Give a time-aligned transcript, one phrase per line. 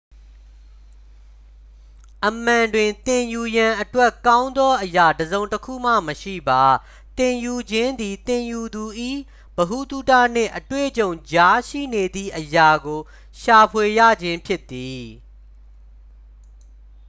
[2.27, 6.63] အမှန်တွင် သင်ယူရန်အတွက် ကောင်းသောအရာ တစ်စုံတစ်ခုမှ မရှိပါ
[7.17, 8.83] သင်ယူခြင်းသည် သင်ယူသူ၏
[9.55, 12.99] ဗဟုသုတနှင့် အတွေ့အကြုံကြားရှိနေသည့် အရာကို
[13.41, 15.05] ရှာဖွေရခြင်းဖြစ်သည်